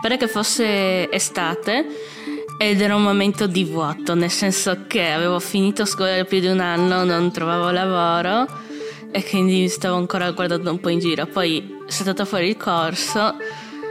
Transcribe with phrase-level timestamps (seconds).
[0.00, 1.86] Pare che fosse estate
[2.58, 6.46] ed era un momento di vuoto, nel senso che avevo finito scuola da più di
[6.46, 8.46] un anno, non trovavo lavoro
[9.12, 11.26] e quindi stavo ancora guardando un po' in giro.
[11.26, 13.34] Poi sono saltato fuori il corso,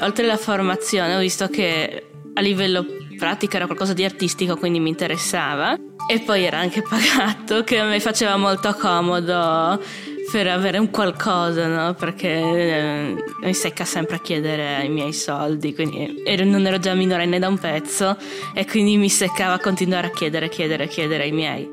[0.00, 2.84] oltre alla formazione ho visto che a livello
[3.16, 5.76] pratico era qualcosa di artistico, quindi mi interessava
[6.08, 9.82] e poi era anche pagato, che mi faceva molto comodo
[10.30, 11.94] per avere un qualcosa, no?
[11.94, 16.94] Perché eh, mi secca sempre a chiedere i miei soldi, quindi ero, non ero già
[16.94, 18.16] minorenne da un pezzo
[18.54, 21.70] e quindi mi seccava continuare a chiedere, chiedere, chiedere ai miei.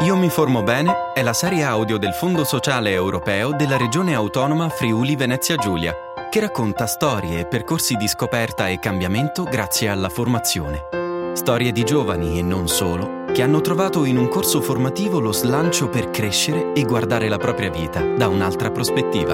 [0.00, 4.68] Io mi formo bene è la serie audio del Fondo Sociale Europeo della Regione Autonoma
[4.68, 5.94] Friuli Venezia Giulia,
[6.30, 10.88] che racconta storie e percorsi di scoperta e cambiamento grazie alla formazione.
[11.32, 15.88] Storie di giovani e non solo che hanno trovato in un corso formativo lo slancio
[15.88, 19.32] per crescere e guardare la propria vita da un'altra prospettiva.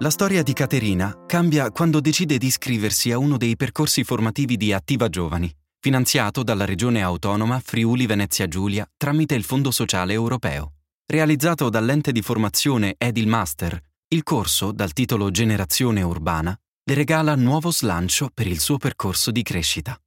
[0.00, 4.70] La storia di Caterina cambia quando decide di iscriversi a uno dei percorsi formativi di
[4.70, 10.74] Attiva Giovani, finanziato dalla Regione Autonoma Friuli Venezia Giulia tramite il Fondo Sociale Europeo.
[11.06, 16.54] Realizzato dall'ente di formazione Edil Master, il corso, dal titolo Generazione Urbana,
[16.84, 19.98] le regala nuovo slancio per il suo percorso di crescita.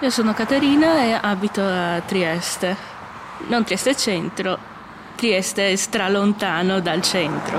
[0.00, 2.76] Io sono Caterina e abito a Trieste.
[3.48, 4.58] Non Trieste centro,
[5.16, 7.58] Trieste è stralontano dal centro.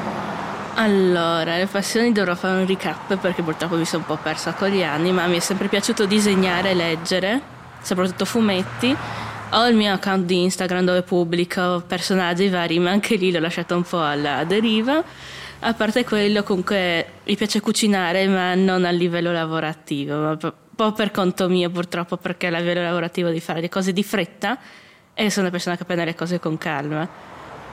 [0.76, 4.70] Allora, le passioni dovrò fare un recap perché purtroppo mi sono un po' persa con
[4.70, 7.42] gli anni, ma mi è sempre piaciuto disegnare e leggere,
[7.82, 8.96] soprattutto fumetti.
[9.54, 13.76] Ho il mio account di Instagram dove pubblico personaggi vari, ma anche lì l'ho lasciato
[13.76, 15.04] un po' alla deriva.
[15.62, 20.38] A parte quello, comunque mi piace cucinare, ma non a livello lavorativo,
[20.78, 24.60] po' per conto mio purtroppo, perché a livello lavorativo di fare le cose di fretta
[25.16, 27.10] e sono una persona che prende le cose con calma.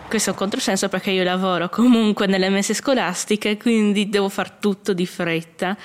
[0.09, 4.95] Questo è un controsenso perché io lavoro comunque nelle messe scolastiche, quindi devo fare tutto
[4.95, 5.77] di fretta.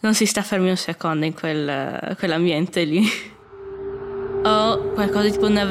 [0.00, 3.06] Non si sta fermi un secondo in quel, quell'ambiente lì.
[4.42, 5.68] Ho qualcosa tipo una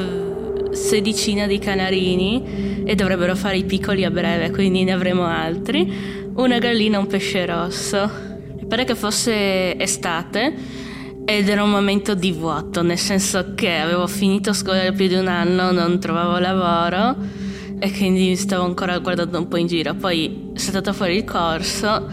[0.72, 6.30] sedicina di canarini e dovrebbero fare i piccoli a breve, quindi ne avremo altri.
[6.36, 8.29] Una gallina e un pesce rosso.
[8.70, 10.54] Pare che fosse estate
[11.24, 15.14] ed era un momento di vuoto, nel senso che avevo finito scuola da più di
[15.14, 17.16] un anno, non trovavo lavoro
[17.80, 19.94] e quindi stavo ancora guardando un po' in giro.
[19.94, 22.08] Poi sono saltato fuori il corso,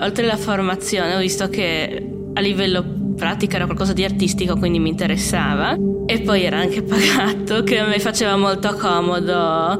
[0.00, 2.82] oltre alla formazione ho visto che a livello
[3.14, 5.76] pratica era qualcosa di artistico, quindi mi interessava.
[6.06, 9.78] E poi era anche pagato, che mi faceva molto comodo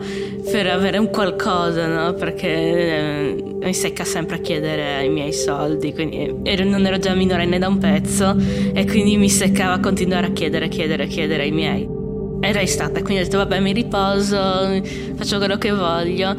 [0.52, 2.12] per avere un qualcosa, no?
[2.12, 7.14] Perché eh, mi secca sempre a chiedere i miei soldi, quindi ero, non ero già
[7.14, 8.36] minorenne da un pezzo
[8.72, 11.96] e quindi mi seccava continuare a chiedere, chiedere, chiedere ai miei.
[12.40, 14.80] Era estate, quindi ho detto vabbè mi riposo,
[15.16, 16.36] faccio quello che voglio.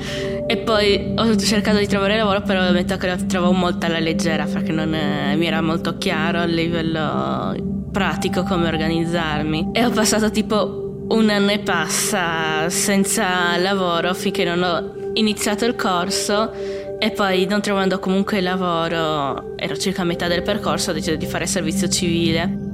[0.47, 4.45] E poi ho cercato di trovare lavoro però ovviamente che lo trovavo molto alla leggera
[4.45, 7.53] perché non è, mi era molto chiaro a livello
[7.91, 9.71] pratico come organizzarmi.
[9.73, 15.75] E ho passato tipo un anno e passa senza lavoro finché non ho iniziato il
[15.75, 16.51] corso
[16.99, 21.25] e poi non trovando comunque lavoro, ero circa a metà del percorso, ho deciso di
[21.25, 22.67] fare servizio civile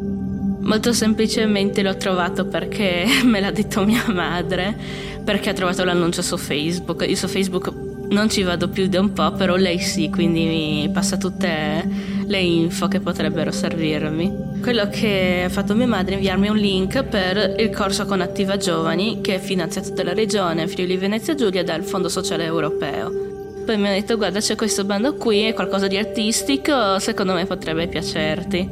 [0.65, 4.75] Molto semplicemente l'ho trovato perché me l'ha detto mia madre,
[5.23, 7.05] perché ha trovato l'annuncio su Facebook.
[7.07, 7.71] Io su Facebook
[8.09, 11.87] non ci vado più da un po', però lei sì, quindi mi passa tutte
[12.25, 14.59] le info che potrebbero servirmi.
[14.59, 18.57] Quello che ha fatto mia madre è inviarmi un link per il corso con Attiva
[18.57, 23.24] Giovani, che è finanziato dalla regione Friuli Venezia Giulia dal Fondo Sociale Europeo.
[23.65, 27.47] Poi mi ha detto guarda c'è questo bando qui, è qualcosa di artistico, secondo me
[27.47, 28.69] potrebbe piacerti.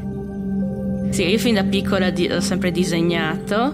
[1.10, 3.74] Sì, io fin da piccola ho sempre disegnato,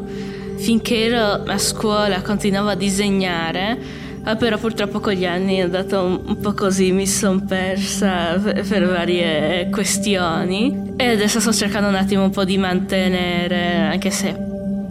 [0.57, 3.77] finché ero a scuola continuavo a disegnare,
[4.23, 8.87] ah, però purtroppo con gli anni è dato un, po' così, mi sono persa per
[8.87, 14.47] varie questioni e adesso sto cercando un attimo un po' di mantenere, anche se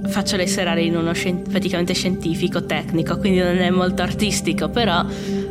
[0.08, 5.04] faccio le serali in uno scien- praticamente scientifico, tecnico, quindi non è molto artistico, però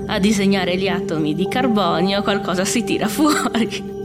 [0.07, 3.95] a disegnare gli atomi di carbonio qualcosa si tira fuori.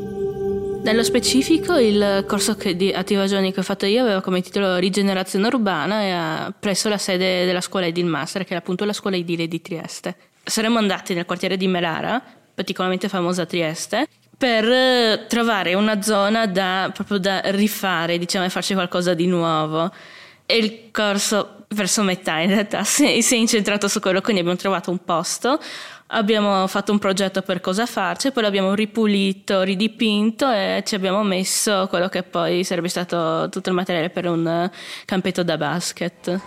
[0.82, 5.46] Nello specifico il corso di Attiva Giovani che ho fatto io aveva come titolo Rigenerazione
[5.46, 9.62] Urbana presso la sede della scuola Edil Master, che è appunto la scuola edile di
[9.62, 10.16] Trieste.
[10.42, 12.20] Saremmo andati nel quartiere di Melara,
[12.52, 18.74] particolarmente famosa Trieste, per eh, trovare una zona da, proprio da rifare, diciamo, e farci
[18.74, 19.88] qualcosa di nuovo.
[20.44, 24.58] E il corso, verso metà in realtà, si, si è incentrato su quello, quindi abbiamo
[24.58, 25.60] trovato un posto
[26.14, 31.86] abbiamo fatto un progetto per cosa farci, poi l'abbiamo ripulito, ridipinto e ci abbiamo messo
[31.88, 34.70] quello che poi sarebbe stato tutto il materiale per un
[35.04, 36.40] campetto da basket.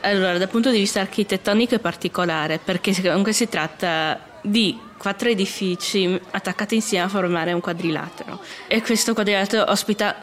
[0.00, 6.20] Allora, dal punto di vista architettonico è particolare perché comunque si tratta di quattro edifici
[6.30, 10.14] attaccati insieme a formare un quadrilatero e questo quadrilatero ospita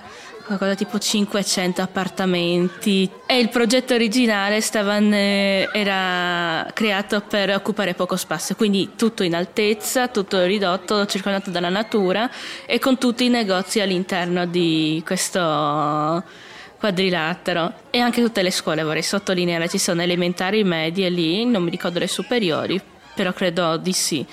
[0.45, 4.61] qualcosa tipo 500 appartamenti e il progetto originale
[4.99, 11.69] ne, era creato per occupare poco spazio, quindi tutto in altezza, tutto ridotto, circondato dalla
[11.69, 12.29] natura
[12.65, 16.23] e con tutti i negozi all'interno di questo
[16.77, 21.71] quadrilatero e anche tutte le scuole, vorrei sottolineare, ci sono elementari, medie lì, non mi
[21.71, 22.79] ricordo le superiori,
[23.15, 24.25] però credo di sì.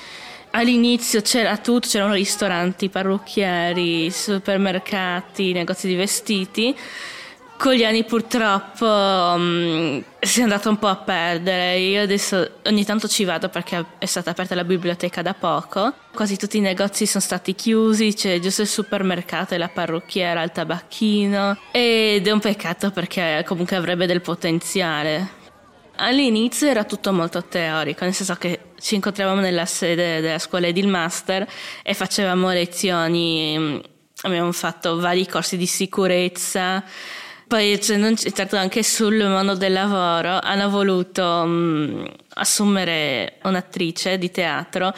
[0.54, 6.76] All'inizio c'era tutto, c'erano ristoranti, parrucchieri, supermercati, negozi di vestiti.
[7.56, 11.78] Con gli anni purtroppo um, si è andato un po' a perdere.
[11.78, 15.94] Io adesso ogni tanto ci vado perché è stata aperta la biblioteca da poco.
[16.12, 20.50] Quasi tutti i negozi sono stati chiusi, c'è giusto il supermercato e la parrucchiera, il
[20.50, 21.56] tabacchino.
[21.70, 25.40] Ed è un peccato perché comunque avrebbe del potenziale.
[26.04, 31.46] All'inizio era tutto molto teorico, nel senso che ci incontravamo nella sede della scuola Edilmaster
[31.80, 33.78] e facevamo lezioni, mm,
[34.22, 36.82] abbiamo fatto vari corsi di sicurezza,
[37.46, 44.92] poi certo anche sul mondo del lavoro hanno voluto um, assumere un'attrice di teatro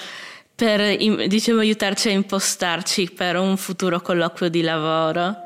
[0.54, 5.43] per diciamo, aiutarci a impostarci per un futuro colloquio di lavoro.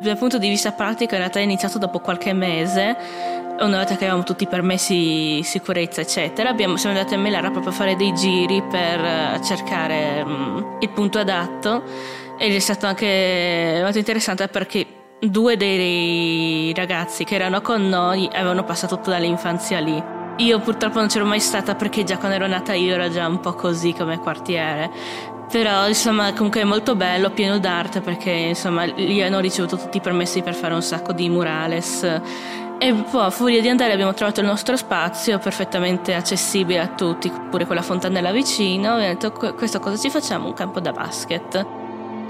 [0.00, 2.96] Dal punto di vista pratico in realtà è iniziato dopo qualche mese
[3.58, 6.48] una volta che avevamo tutti i permessi sicurezza eccetera.
[6.48, 10.88] Abbiamo, siamo andati a Melara proprio a fare dei giri per eh, cercare um, il
[10.88, 11.82] punto adatto.
[12.38, 14.86] Ed è stato anche molto interessante perché
[15.20, 20.02] due dei ragazzi che erano con noi avevano passato tutta l'infanzia lì.
[20.36, 23.40] Io purtroppo non c'ero mai stata perché già quando ero nata io ero già un
[23.40, 29.22] po' così come quartiere però insomma comunque è molto bello, pieno d'arte perché insomma lì
[29.22, 32.02] hanno ricevuto tutti i permessi per fare un sacco di murales
[32.82, 37.30] e poi a furia di andare abbiamo trovato il nostro spazio perfettamente accessibile a tutti,
[37.50, 38.94] pure con la fontanella vicino.
[38.94, 40.46] Abbiamo detto questo cosa ci facciamo?
[40.46, 41.66] Un campo da basket.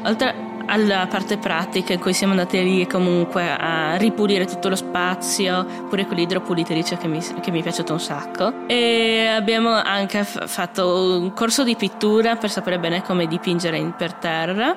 [0.02, 5.66] Oltre alla parte pratica in cui siamo andati lì comunque a ripulire tutto lo spazio,
[5.88, 8.66] pure con l'idropulitrice che mi, che mi è piaciuto un sacco.
[8.68, 14.76] E abbiamo anche fatto un corso di pittura per sapere bene come dipingere per terra,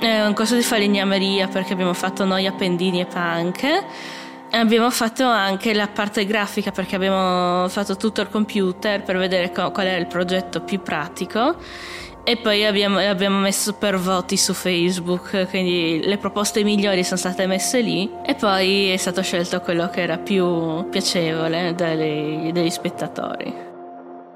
[0.00, 3.84] un corso di falegnameria perché abbiamo fatto noi appendini e panche.
[4.52, 9.70] Abbiamo fatto anche la parte grafica perché abbiamo fatto tutto il computer per vedere co-
[9.70, 11.54] qual era il progetto più pratico
[12.30, 17.44] e poi abbiamo, abbiamo, messo per voti su Facebook, quindi le proposte migliori sono state
[17.48, 23.52] messe lì e poi è stato scelto quello che era più piacevole dagli, degli spettatori.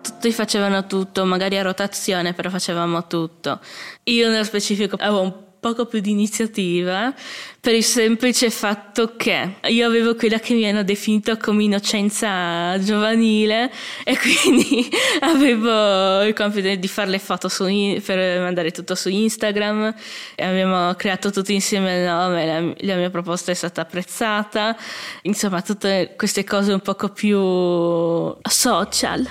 [0.03, 3.61] Tutti facevano tutto, magari a rotazione, però facevamo tutto.
[4.05, 5.33] Io nello specifico avevo un
[5.65, 7.15] poco più di iniziativa
[7.59, 13.73] per il semplice fatto che io avevo quella che mi hanno definito come innocenza giovanile
[14.05, 14.87] e quindi
[15.21, 17.65] avevo il compito di fare le foto su,
[18.05, 19.95] per mandare tutto su Instagram
[20.35, 24.77] e abbiamo creato tutto insieme il nome, la, la mia proposta è stata apprezzata,
[25.23, 29.27] insomma tutte queste cose un poco più social.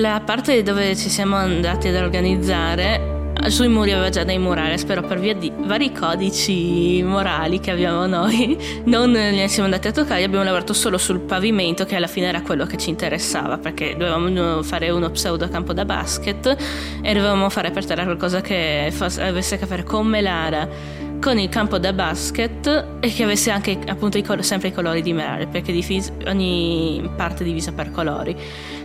[0.00, 3.13] La parte dove ci siamo andati ad organizzare
[3.50, 8.06] sui muri aveva già dei murales, però per via di vari codici morali che abbiamo
[8.06, 12.26] noi, non ne siamo andati a toccare, abbiamo lavorato solo sul pavimento, che alla fine
[12.28, 16.56] era quello che ci interessava, perché dovevamo fare uno pseudo campo da basket
[17.02, 21.38] e dovevamo fare per terra qualcosa che fosse, avesse a che fare con Melara con
[21.38, 25.14] il campo da basket e che avesse anche appunto i col- sempre i colori di
[25.14, 28.36] Melara perché divisa, ogni parte è divisa per colori.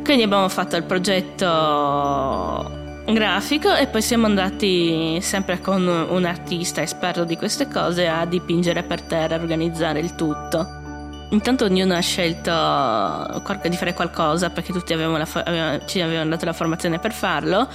[0.03, 1.47] Quindi abbiamo fatto il progetto
[3.13, 8.83] grafico e poi siamo andati sempre con un artista esperto di queste cose a dipingere
[8.83, 10.77] per terra, organizzare il tutto.
[11.29, 16.45] Intanto ognuno ha scelto di fare qualcosa perché tutti avevamo fo- avevamo, ci avevano dato
[16.45, 17.67] la formazione per farlo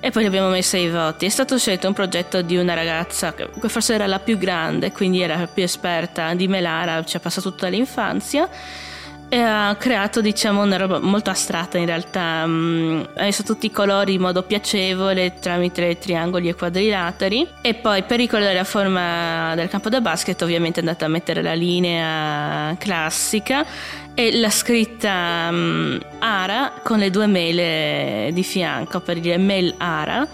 [0.00, 1.26] e poi abbiamo messo i voti.
[1.26, 5.20] È stato scelto un progetto di una ragazza che forse era la più grande, quindi
[5.20, 8.48] era più esperta di Melara, ci ha passato tutta l'infanzia
[9.28, 13.70] e ha creato diciamo una roba molto astratta in realtà mm, ha messo tutti i
[13.72, 19.68] colori in modo piacevole tramite triangoli e quadrilateri e poi per ricordare la forma del
[19.68, 23.66] campo da basket ovviamente è andata a mettere la linea classica
[24.14, 30.26] e la scritta um, Ara con le due mele di fianco per dire Mel Ara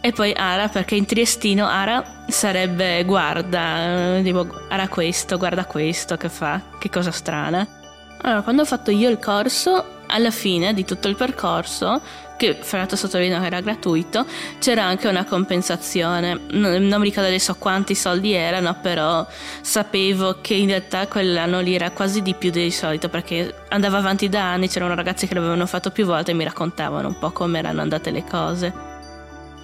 [0.00, 6.28] e poi Ara perché in triestino Ara sarebbe guarda, tipo Ara questo, guarda questo che
[6.28, 7.81] fa, che cosa strana.
[8.22, 12.00] Allora, quando ho fatto io il corso, alla fine di tutto il percorso
[12.36, 14.26] che fra l'altro sottolineo che era gratuito,
[14.58, 16.40] c'era anche una compensazione.
[16.50, 19.26] Non, non mi ricordo adesso quanti soldi erano, però
[19.60, 24.28] sapevo che in realtà quell'anno lì era quasi di più del solito perché andava avanti
[24.28, 27.58] da anni, c'erano ragazzi che l'avevano fatto più volte e mi raccontavano un po' come
[27.58, 28.72] erano andate le cose.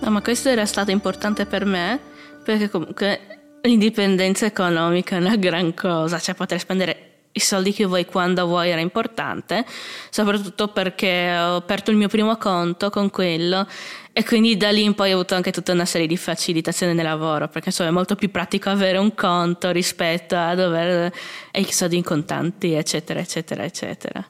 [0.01, 1.99] No, ma questo era stato importante per me
[2.45, 3.21] perché comunque
[3.63, 7.08] l'indipendenza economica è una gran cosa, cioè poter spendere
[7.39, 9.65] i soldi che vuoi quando vuoi era importante,
[10.11, 13.67] soprattutto perché ho aperto il mio primo conto con quello
[14.13, 17.05] e quindi da lì in poi ho avuto anche tutta una serie di facilitazioni nel
[17.05, 21.13] lavoro, perché insomma è molto più pratico avere un conto rispetto a dover
[21.53, 24.25] e i soldi in contanti, eccetera, eccetera, eccetera.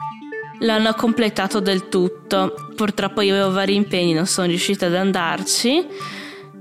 [0.59, 5.87] L'hanno completato del tutto, purtroppo io avevo vari impegni, non sono riuscita ad andarci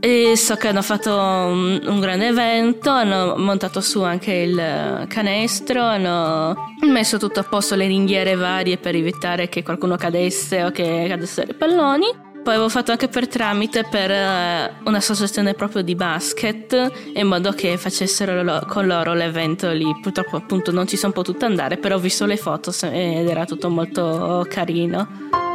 [0.01, 5.83] e so che hanno fatto un, un, grande evento, hanno montato su anche il canestro,
[5.83, 6.55] hanno
[6.87, 11.51] messo tutto a posto le ringhiere varie per evitare che qualcuno cadesse o che cadessero
[11.51, 12.27] i palloni.
[12.43, 17.77] Poi avevo fatto anche per tramite per uh, un'associazione proprio di basket in modo che
[17.77, 19.85] facessero lo, con loro l'evento lì.
[20.01, 23.69] Purtroppo appunto non ci sono potuta andare, però ho visto le foto ed era tutto
[23.69, 25.48] molto carino.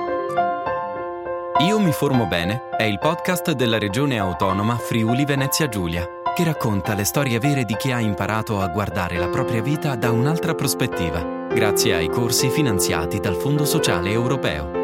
[1.60, 6.04] Io mi formo bene è il podcast della regione autonoma Friuli Venezia Giulia,
[6.36, 10.10] che racconta le storie vere di chi ha imparato a guardare la propria vita da
[10.10, 14.83] un'altra prospettiva, grazie ai corsi finanziati dal Fondo Sociale Europeo.